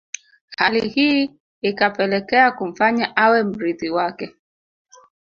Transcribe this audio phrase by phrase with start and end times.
[0.57, 1.31] Hali hii
[1.61, 4.35] ikapelekea kumfanya awe mrithi wake